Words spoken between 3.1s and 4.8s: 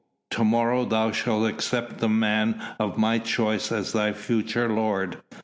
choice as thy future